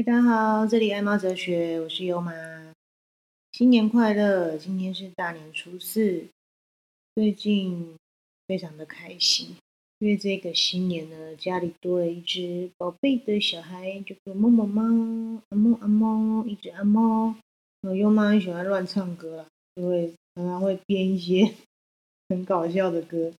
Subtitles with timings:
[0.00, 2.32] 大家好，这里爱猫哲学，我是优妈。
[3.52, 4.56] 新年快乐！
[4.56, 6.24] 今天是大年初四，
[7.14, 7.96] 最近
[8.46, 9.56] 非常的开心，
[9.98, 17.34] 因为这个新年呢，家里多了一只宝贝的小孩，叫做摸摸猫，阿猫阿猫，一只阿猫。
[17.82, 19.46] 我优妈很喜欢乱唱歌啦，
[19.76, 21.52] 就会常常会编一些
[22.30, 23.34] 很搞笑的歌，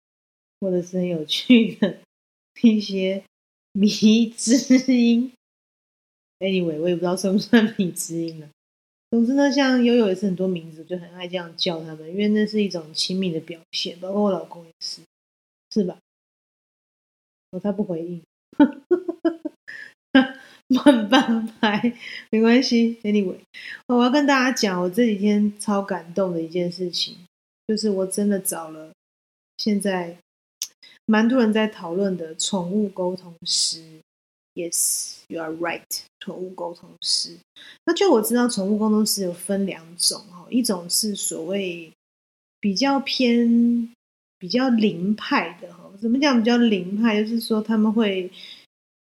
[0.60, 2.00] 或者是很有趣的
[2.60, 3.24] 一些
[3.72, 3.88] 迷
[4.28, 5.32] 之音。
[6.40, 8.48] Anyway，我也不知道算不算迷之音了。
[9.10, 13.98] 总之呢，像悠悠也是很多名字，就很爱这样叫他们，因为那是一种亲密的表现。
[14.00, 15.02] 包括我老公也是，
[15.70, 15.98] 是吧？
[17.50, 18.22] 哦，他不回应，
[20.68, 21.94] 慢半拍，
[22.30, 22.98] 没关系。
[23.02, 23.40] Anyway，
[23.88, 27.18] 我要跟大家讲，我这几天超感动的一件事情，
[27.66, 28.92] 就是我真的找了
[29.58, 30.16] 现在
[31.04, 34.00] 蛮多人在讨论的宠物沟通师。
[34.54, 35.82] Yes, you are right.
[36.18, 37.38] 宠物沟通师，
[37.86, 41.90] 那就我知道，宠物沟通师有分两种哈，一种是所谓
[42.60, 43.90] 比较偏
[44.38, 47.22] 比较灵派的哈，怎么讲比较灵派？
[47.22, 48.30] 就是说他们会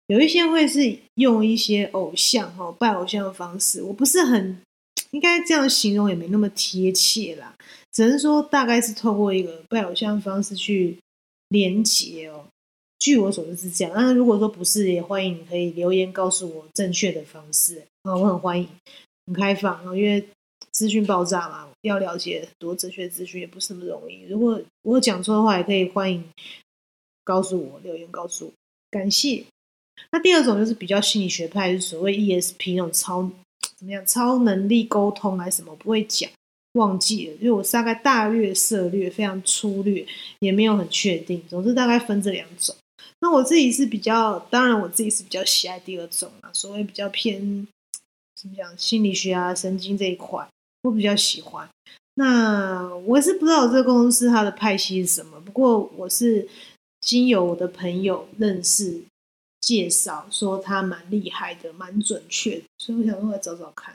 [0.08, 4.62] 有一些会是用一些偶像哈，拜偶像的方式，我不是很
[5.12, 7.56] 应该这样形容，也没那么贴切啦，
[7.92, 11.00] 只能说大概是透过一个拜偶像的方式去
[11.48, 12.46] 连接哦。
[13.00, 18.68] 据我所知是这样，那如果说不是，也欢迎你可以留言告诉我正确的方式啊，我很欢迎，
[19.26, 20.24] 很开放啊，因为
[20.72, 24.24] 资讯爆炸嘛，要了解很多正确资讯也不是那么容易。
[24.30, 26.24] 如果我讲错的话，也可以欢迎
[27.24, 28.52] 告诉我留言告诉我，
[28.92, 29.46] 感谢。
[30.12, 33.32] 那第二种就是比较心理学派，是所谓 ESP 那种超
[33.78, 36.30] 怎么样超能力沟通还什么，不会讲，
[36.74, 40.06] 忘记了，因为我大概大略涉略，非常粗略，
[40.40, 41.42] 也没有很确定。
[41.50, 42.76] 总之大概分这两种。
[43.22, 47.68] 那我自己是比较，当然我自己是比较喜爱第二种啊，所谓比较偏
[48.34, 50.48] 怎么讲心理学啊、神经这一块，
[50.84, 51.68] 我比较喜欢。
[52.14, 56.48] 那我是不知道这个公司它的派系是什么，不过我是
[57.02, 59.02] 经由我的朋友认识
[59.60, 63.94] 介绍，说他蛮厉害的，蛮准确，所以我想说来找找看。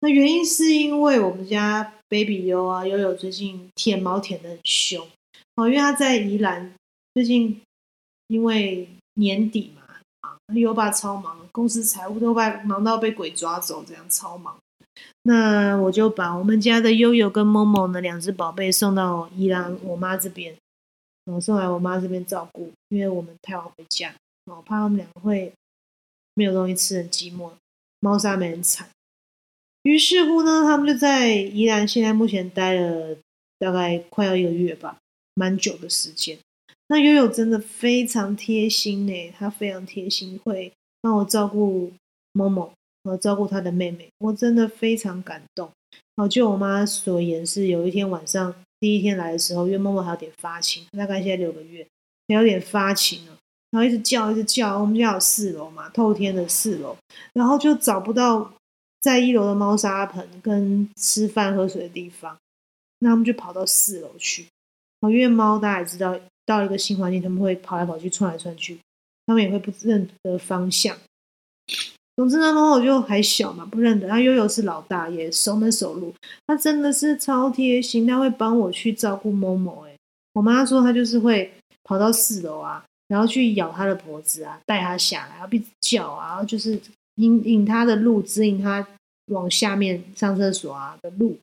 [0.00, 5.06] 那原因是因为我们家 baby 优啊，悠悠最近舔毛舔的很凶
[5.54, 6.74] 哦，因为他在宜兰
[7.14, 7.60] 最近。
[8.28, 9.82] 因为年底嘛，
[10.20, 14.56] 啊，优爸超忙，公司财务都快忙到被鬼抓走，这样超忙。
[15.24, 20.54] 那我就把我们家的悠悠跟某某的两只宝贝送到宜兰我妈这边，
[21.24, 24.14] 我送来我妈这边照顾，因为我们太晚回家，
[24.44, 25.52] 我怕他们两个会
[26.34, 27.50] 没有东西吃，很寂寞，
[28.00, 28.88] 猫砂没人铲。
[29.82, 33.16] 于是乎呢，他们就在宜兰，现在目前待了
[33.58, 34.98] 大概快要一个月吧，
[35.34, 36.38] 蛮久的时间。
[36.88, 41.90] 那悠悠真的非常贴心呢，他非常贴心，会帮我照顾
[42.32, 42.70] 某某，
[43.04, 45.70] 和照顾他的妹妹，我真的非常感动。
[46.16, 51.86] 好，就我妈所言是，有一天晚上第一天来的时候，因为某某还有点发情，大概现在六个月，
[52.28, 53.36] 还有点发情了，
[53.70, 54.78] 然后一直叫，一直叫。
[54.78, 56.94] 我们家有四楼嘛，透天的四楼，
[57.32, 58.52] 然后就找不到
[59.00, 62.36] 在一楼的猫砂盆跟吃饭喝水的地方，
[62.98, 64.46] 那他们就跑到四楼去。
[65.00, 66.20] 因为猫大家也知道。
[66.46, 68.78] 到一个新环境，他们会跑来跑去、窜来窜去，
[69.26, 70.96] 他们也会不认得方向。
[72.16, 74.06] 总之呢，猫猫就还小嘛，不认得。
[74.06, 76.14] 然后悠悠是老大，也熟门熟路。
[76.46, 79.84] 他真的是超贴心，他会帮我去照顾某某。
[79.86, 79.96] 哎，
[80.34, 86.78] 我妈说他就是会跑到四楼啊，然后去咬他的脖子啊，带他下来，然后一直叫啊，就是
[87.16, 88.86] 引引他的路，指引他
[89.32, 91.36] 往下面上厕所啊的路。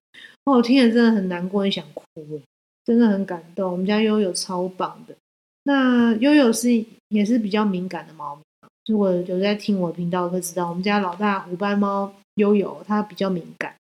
[0.45, 2.03] 哦，我听着真的很难过，很想哭。
[2.91, 5.15] 真的很感动，我们家悠悠超棒的。
[5.63, 6.69] 那悠悠是
[7.07, 8.41] 也是比较敏感的猫咪，
[8.87, 13.73] 如果有在听我频道，会知道我们家老大虎斑猫悠悠，它比较敏感，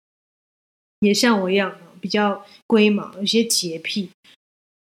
[1.00, 4.08] 也像我一样比较龟毛，有些洁癖，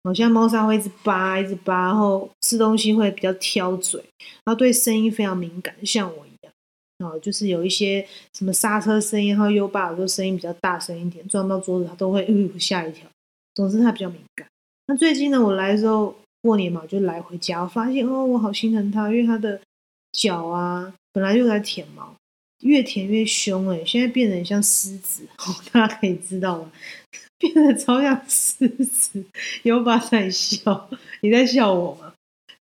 [0.04, 4.00] 好像猫砂会一直扒，一直扒，然后吃东西会比较挑嘴，
[4.46, 6.54] 然后对声音非常敏感，像我一样。
[7.00, 8.08] 哦，就是有一些
[8.38, 13.10] 什么刹车声音，然后优爸有时候声音比较大声一点，撞到桌子它都会嗯吓一跳。
[13.60, 14.48] 总之，他比较敏感。
[14.88, 19.60] 那最近呢，我来的时候过年嘛，就来回家，我发现哦，我好心疼他，因为他的
[20.14, 22.16] 脚啊，本来就在舔毛，
[22.62, 25.24] 越舔越凶哎，现在变得很像狮子，
[25.74, 26.72] 大家可以知道吗？
[27.38, 29.22] 变得超像狮子，
[29.64, 30.90] 有把在笑，
[31.20, 32.14] 你在笑我吗？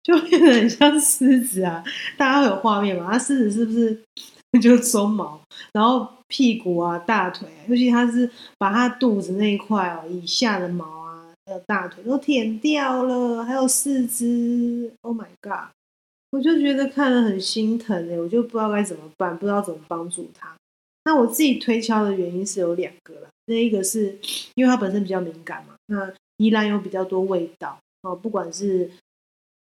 [0.01, 1.83] 就变得很像狮子啊！
[2.17, 3.11] 大家会有画面吗？
[3.11, 4.01] 他狮子是不是
[4.61, 5.39] 就是鬃毛，
[5.73, 6.07] 然后？
[6.29, 15.71] 屁股啊，大腿，啊尤其他是把他肚子那一块哦以下的毛啊，还有大腿都舔掉了，还有四肢，Oh my god！
[16.31, 20.53] 我就觉得看了很心疼哎，我就不知道该怎么办，不知道怎么帮助他。
[21.05, 24.19] 那我自己推敲的原因是有两个了，那一个是
[24.55, 28.91] 因为他本身比较敏感嘛，那宜兰有比较多味道哦，不管是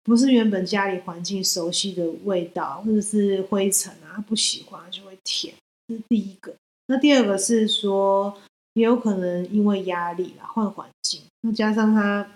[0.03, 5.53] 不是原本家里环境熟悉的味道，或者是灰尘啊，他不喜欢就会舔，
[5.87, 6.53] 这是第一个。
[6.87, 8.35] 那第二个是说，
[8.73, 12.35] 也有可能因为压力啦，换环境，那加上他，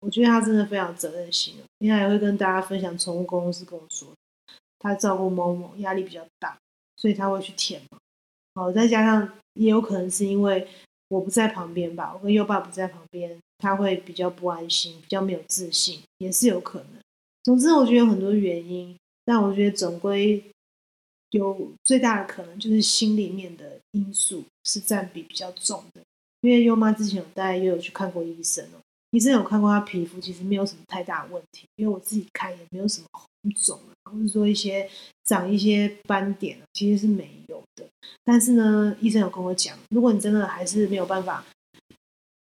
[0.00, 2.96] 我觉得他真的非常责任心，应该也会跟大家分享。
[2.98, 4.08] 宠物公司跟我说，
[4.78, 6.56] 他照顾某某压力比较大，
[6.96, 7.98] 所以他会去舔嘛。
[8.54, 10.68] 哦，再加上也有可能是因为
[11.08, 16.88] 我不在旁边吧，我跟优爸不在旁边，他会比较不安心，比较没有自信，也是有可能。
[17.42, 20.42] 总之，我觉得有很多原因，但我觉得总归
[21.30, 26.02] 有最大的可能就是心里面的因素是占比比较重的。
[26.42, 28.78] 因为优妈之前有带悠悠去看过医生哦，
[29.10, 31.66] 医生有看过他皮肤，其实没有什么太大的问题。
[31.76, 34.88] 因为我自己看也没有什么红肿啊，或者说一些
[35.24, 37.86] 长一些斑点啊其实是没有的。
[38.24, 41.44] 但是呢，医生有跟我讲，如果你真的还是没有办法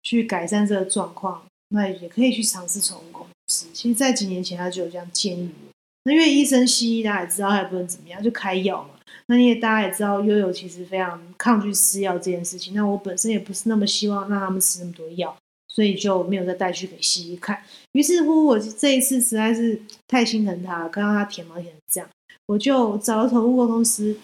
[0.02, 3.66] 去改善这个状况，那也可以去尝试宠物公司。
[3.72, 5.72] 其实，在几年前他就有这样建议我。
[6.04, 8.90] 那因为医生西医大家也知道，他也不能怎么样，就开药嘛。
[9.26, 12.74] 那因为大家也知道，悠悠其实非常抗拒吃药这件事情。
[12.74, 15.36] 那我本身也不是那么希望让他们吃那么多药，
[15.72, 17.62] 所以就没有再带去给西医看。
[17.92, 22.10] 于是乎，我这一次实在是太心疼他，看到他舔毛舔成这样，
[22.46, 24.16] 我就找了宠物公司。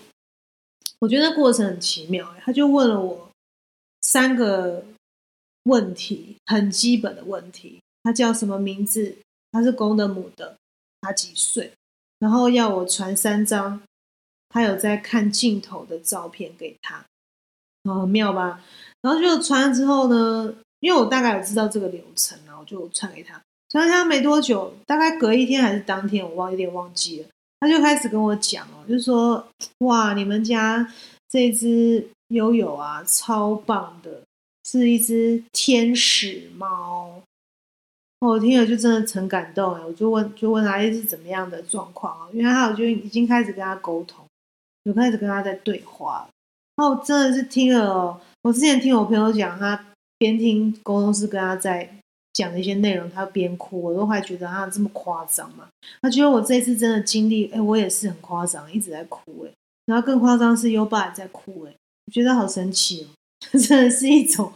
[0.99, 3.31] 我觉得过程很奇妙，他就问了我
[4.03, 4.85] 三个
[5.65, 7.81] 问题，很基本的问题。
[8.03, 9.17] 他叫什么名字？
[9.53, 10.57] 他是公的母的？
[11.01, 11.73] 他几岁？
[12.19, 13.83] 然后要我传三张
[14.49, 17.05] 他有在看镜头的照片给他，
[17.85, 18.65] 很妙吧？
[19.03, 23.41] 然后就传了之后呢，因为我大概有知道这个流程，然后就传给他。
[23.69, 27.29] 传给他没多久，大概隔一天还是当天，我忘有点忘记了。
[27.59, 29.45] 他就开始跟我讲哦，就说
[29.79, 30.87] 哇，你们家
[31.29, 34.23] 这只悠悠啊，超棒的，
[34.65, 37.23] 是一只天使猫。
[38.21, 42.29] 我听了就真的很感动哎，我就问，就问他是怎么样的状况啊？
[42.33, 44.25] 因为他我就已经开始跟他沟通，
[44.85, 46.29] 有开始跟他在对话。
[46.77, 49.85] 然后真的是听了，我之前听我朋友讲，他
[50.19, 51.89] 边听沟通师跟他在。
[52.37, 55.67] 讲的一些内容，他边哭，我都还觉得他这么夸张嘛？
[56.03, 59.51] 他觉得我这次真的经历，哎，我也是很夸张，一直在哭，哎，
[59.87, 61.73] 然后更夸张是优爸也在哭，哎，
[62.05, 63.09] 我觉得好神奇哦，
[63.59, 64.53] 真的是一种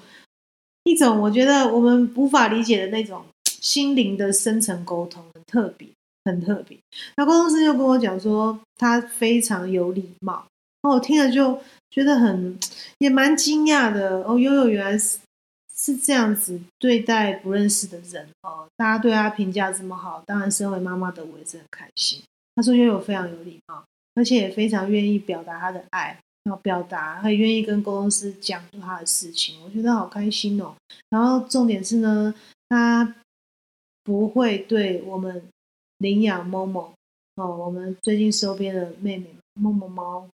[0.85, 5.89] 一种我觉得我们无法理解的那种心灵的深层沟通，很特别，
[6.27, 6.77] 很特别。
[7.17, 10.35] 那沟通师就跟我讲说，他非常有礼貌，
[10.83, 11.59] 然后我听了就
[11.91, 12.59] 觉得很
[12.99, 15.17] 也蛮惊讶的哦，悠悠原来是。
[15.83, 22.23] 是这样子对待不认识的人哦，大家对他评价这么好，当然身为妈妈的我也是很开心。
[22.55, 23.83] 他说悠悠非常有礼貌，
[24.15, 30.75] 而且也非常愿意表达他的爱，要表达，他愿意跟公司讲述他的事情，我觉得好开心哦。
[31.09, 32.35] 然后重点是呢，
[32.69, 33.15] 他
[34.05, 35.43] 不会对我们
[35.97, 36.93] 领养某某
[37.37, 40.29] 哦，我们最近收编的妹妹某某猫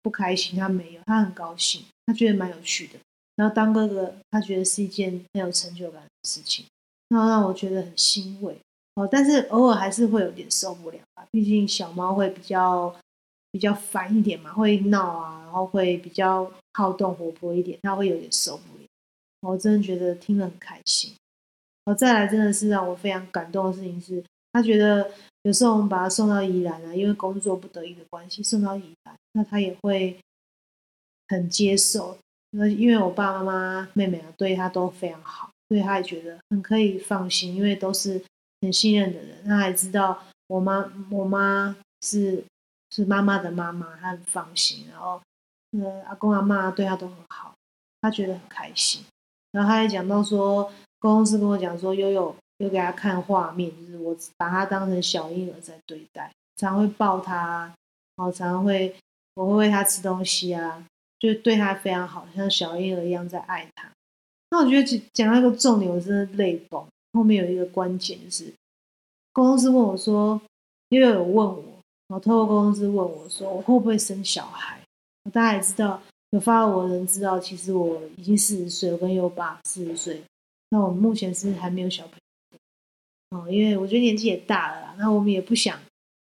[0.00, 2.98] 不开心，他没有，他很高兴，他觉得蛮有趣的。
[3.40, 6.66] 然后当哥哥，他觉得是一件很有成就感的事情，
[7.08, 8.54] 然后让我觉得很欣慰
[8.96, 9.08] 哦。
[9.10, 12.94] 但是偶尔还是会有点受不了吧，毕竟小猫会比较
[13.50, 18.84] 比较烦一点嘛，会闹啊，然后会比较好动活泼一点，他会有点受不了。
[19.40, 21.14] 我真的觉得听了很开心。
[21.86, 24.22] 哦，再来真的是让我非常感动的事情是，
[24.52, 25.10] 他觉得
[25.44, 30.18] 有时候我们把他送到宜兰啊，因为工作不得已的关系送到宜兰，那他也会
[31.28, 32.18] 很接受。
[32.52, 38.20] 那因为我爸爸妈妈、妹妹啊，对他都非常好，所以他也觉得很可以放心，因为都是
[38.60, 39.44] 很信任的人。
[39.44, 42.42] 他还知道我妈，我妈是
[42.90, 44.86] 是妈妈的妈妈，他很放心。
[44.90, 45.20] 然后，
[45.78, 47.54] 呃，阿公阿妈对他都很好，
[48.00, 49.04] 他觉得很开心。
[49.52, 57.72] 然后他还讲到说，公司跟我讲说，悠悠又给他看画面，就是我把他当成小婴儿在对待，常会抱他，
[58.16, 58.96] 然后常会
[59.34, 60.84] 我会喂他吃东西啊。
[61.20, 63.88] 就对他非常好，像小婴儿一样在爱他。
[64.50, 66.84] 那我觉得讲到一个重点，我真的泪崩。
[67.12, 68.52] 后面有一个关键是，
[69.32, 70.40] 公司问我说，
[70.88, 71.62] 因为有问我，
[72.08, 74.80] 然后透过公司问我说，我会不会生小孩？
[75.32, 80.22] 大家也知道，有发我的人知道，其实我已经四十岁，我跟优爸四十岁。
[80.70, 82.14] 那我们目前是还没有小朋
[83.32, 83.38] 友。
[83.38, 85.78] 哦，因为我觉得年纪也大了啦，那我们也不想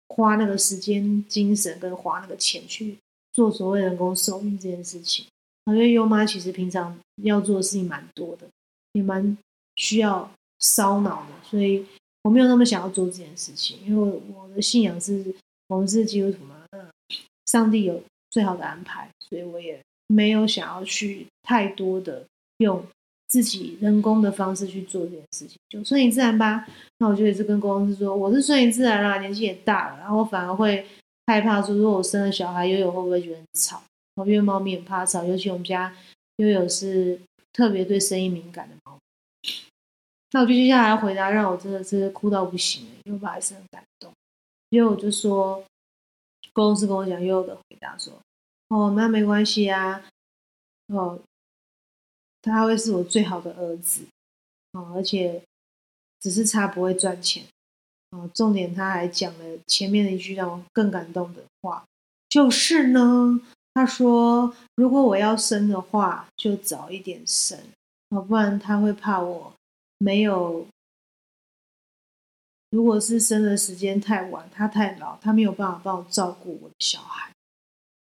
[0.09, 2.97] 花那个时间、精神跟花那个钱去。
[3.35, 5.27] 做所谓人工受孕这件事情，
[5.67, 8.47] 因为优妈其实平常要做的事情蛮多的，
[8.93, 9.37] 也蛮
[9.77, 11.85] 需要烧脑的，所以
[12.23, 15.35] 我没有那么想要做这件事情，因为我的信仰是
[15.67, 16.89] 我们是基督徒嘛，那
[17.47, 18.01] 上帝有
[18.31, 22.25] 最好的安排，所以我也没有想要去太多的
[22.59, 22.85] 用
[23.27, 26.67] 自己人工的方式去做这件事情，就顺其自然吧。
[26.99, 30.87] 那我就也是跟公司说，我是顺其自然啦，年纪也大了，然后我反而会
[31.27, 33.83] 害怕说，如果我生了小孩，悠悠会不会觉得很吵？
[34.19, 35.95] 因为猫咪很怕吵，尤其我们家
[36.37, 37.21] 悠悠是
[37.53, 38.99] 特别对声音敏感的猫。
[40.33, 44.13] 那我就接下来回答，让我真的是哭到不行，因为我还是很感动。
[44.71, 45.65] 因为我就说，
[46.53, 48.13] 公司跟我讲悠悠的回答说
[48.69, 50.05] ：“哦，那没关系啊，
[50.89, 51.21] 哦，
[52.43, 54.05] 他会是我最好的儿子，
[54.73, 55.41] 哦，而且
[56.21, 57.45] 只是他不会赚钱，
[58.15, 61.85] 哦，重点他还讲了前面的一句让我更感动的话，
[62.29, 63.41] 就是呢，
[63.75, 67.59] 他说如果我要生的话，就早一点生，
[68.11, 69.53] 哦，不然他会怕我。”
[69.99, 70.67] 没有，
[72.71, 77.31] 如果是生的时间太晚，他太老，他没有办法帮我照顾我的小孩。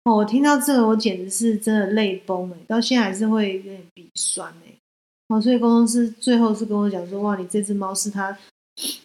[0.02, 4.74] 哦，我听到这个，我简直是真的泪崩了，到现在还是会有点鼻酸哎。
[5.28, 8.36] 哦，所以公司最后是跟我讲说，哇，你这只猫是他，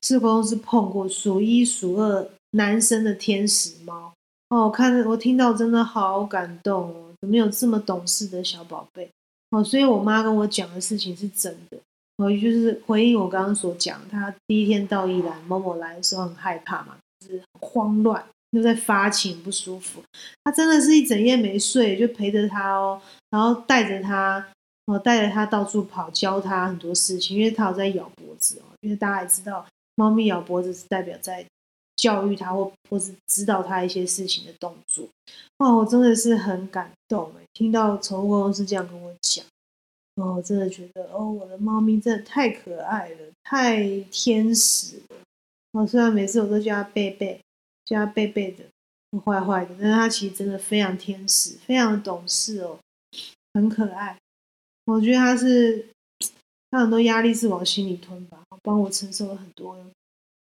[0.01, 4.13] 是公司碰过数一数二男生的天使猫。
[4.49, 9.09] 哦，我看我听到真的好感动哦，怎么有这么懂事的小宝贝？
[9.51, 11.77] 哦，所以我妈跟我讲的事情是真的。
[12.17, 20.01] 我就是回应我刚刚所讲，他第一天到一兰某某来的时候很害怕嘛，就是很慌乱，又在发情不舒服。
[20.43, 24.45] 他真的是一整夜没睡，就陪着他哦，然后带着他，
[24.91, 28.65] 我带着他到处跑，教他很多事情，因为他有在咬脖子哦。
[28.81, 31.45] 因为大家也知道，猫咪咬脖子是代表在
[31.95, 35.07] 教育它或或是指导它一些事情的动作。
[35.57, 39.45] 哇，我真的是很感动哎，听到宠物公司这样跟我讲。
[40.15, 45.17] 哦，真的觉得哦，我的猫咪真的太可爱了，太天使了。
[45.73, 47.39] 哦，虽然每次我都叫它贝贝，
[47.85, 48.63] 叫它贝贝的，
[49.19, 52.79] 坏坏的，但是它其实真的非常天使，非常懂事哦，
[53.53, 54.17] 很可爱。
[54.89, 55.85] 我觉得他是，
[56.71, 59.77] 他很多压力是往心里吞吧，帮我承受了很多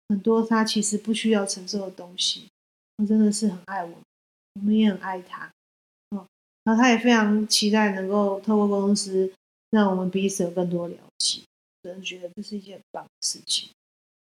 [0.09, 2.47] 很多他其实不需要承受的东西。
[2.97, 3.99] 他真的是很爱我，
[4.55, 5.51] 我们也很爱他。
[6.11, 6.27] 哦，
[6.65, 9.33] 然后他也非常期待能够透过公司。
[9.71, 11.41] 让我们彼此有更多了解，
[11.83, 13.69] 个人觉得这是一件很棒的事情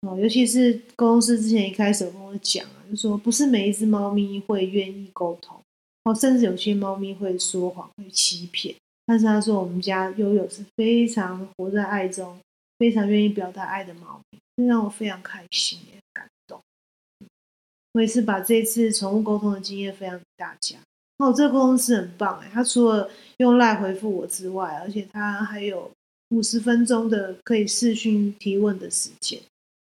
[0.01, 0.20] 哦。
[0.20, 5.58] 尤其是公司之前一开始跟我讲啊，就说不是每一只猫咪会愿意沟通
[6.03, 8.75] 哦，甚至有些猫咪会说谎、会欺骗。
[9.12, 12.39] 但是他说我们家悠悠是非常活在爱中、
[12.80, 16.58] 非常愿意表达爱的猫咪，这让我非常开心也感动。
[17.91, 20.77] 我也是把这次宠物沟通的经验分享给大家。
[21.18, 22.50] 哦，这个公司很棒哎！
[22.53, 25.91] 他除了用赖回复我之外，而且他还有
[26.30, 29.41] 五十分钟的可以视讯提问的时间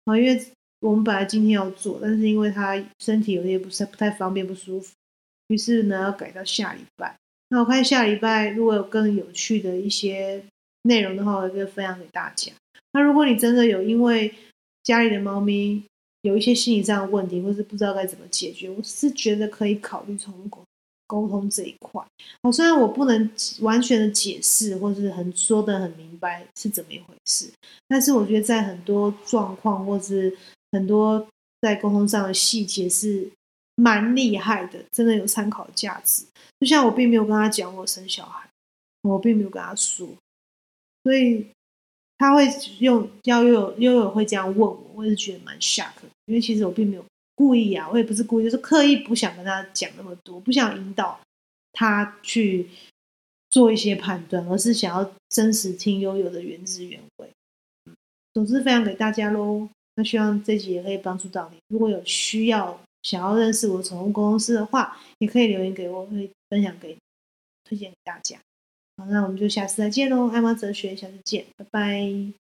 [0.03, 0.17] 啊。
[0.17, 0.45] 因为
[0.81, 4.93] 我们本来今天要做，但是因为他身体有些不是不太方便、不舒服，
[5.47, 7.15] 于是呢要改到下礼拜。
[7.53, 10.43] 那我看下礼拜如果有更有趣的一些
[10.81, 12.51] 内容的话，我可以分享给大家。
[12.93, 14.33] 那如果你真的有因为
[14.81, 15.83] 家里的猫咪
[16.23, 20.63] 有一些心理上的问题，或是不知道该怎么解决，我是觉得可以考虑宠物狗。
[21.05, 22.03] 沟通这一块，
[22.41, 23.29] 哦，虽然我不能
[23.59, 27.51] 完全的解释，或是很说的很明白是怎么一回事，
[27.87, 30.35] 但是我觉得在很多状况，或是
[30.71, 31.23] 很多
[31.61, 33.29] 在沟通上的细节是
[33.75, 36.25] 蛮厉害的，真的有参考价值。
[36.59, 38.47] 就像我并没有跟他讲我生小孩，
[39.01, 40.07] 我并没有跟他说，
[41.03, 41.47] 所以
[42.17, 42.47] 他会
[42.79, 47.05] 用要悠悠悠悠会这样问我，我也是觉得蛮吓客，因为其实我并没有。
[47.35, 51.19] 故意啊，我也不是故意，就是刻意不想跟他讲那么多，不想引导
[51.71, 52.69] 他去
[53.49, 57.27] 做一些判断，而是想要真实听悠悠的原汁原味。
[58.35, 59.67] 总之，分享给大家喽。
[59.95, 61.57] 那希望这集也可以帮助到你。
[61.69, 66.97] 如果有需要想要认识我宠物公司的话，也可以留言给我，会分享给
[67.63, 68.37] 推荐给大家。
[68.97, 72.42] 好，那我们就下次再见喽，爱猫哲学，下次见，拜拜。